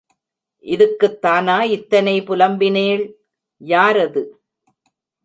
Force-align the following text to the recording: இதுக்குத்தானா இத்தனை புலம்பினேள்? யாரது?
இதுக்குத்தானா 0.65 1.57
இத்தனை 1.67 2.15
புலம்பினேள்? 2.21 3.03
யாரது? 3.61 4.23